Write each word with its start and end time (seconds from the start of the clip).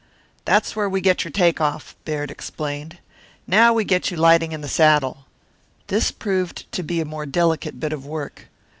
"That's 0.45 0.75
where 0.75 0.89
we 0.89 0.99
get 0.99 1.23
your 1.23 1.29
take 1.29 1.61
off," 1.61 1.95
Baird 2.05 2.31
explained. 2.31 2.97
"Now 3.45 3.71
we 3.71 3.83
get 3.83 4.09
you 4.09 4.17
lighting 4.17 4.51
in 4.51 4.61
the 4.61 4.67
saddle." 4.67 5.27
This 5.89 6.09
proved 6.09 6.65
to 6.71 6.81
be 6.81 6.99
a 7.01 7.05
more 7.05 7.27
delicate 7.27 7.79
bit 7.79 7.93
of 7.93 8.03
work. 8.03 8.49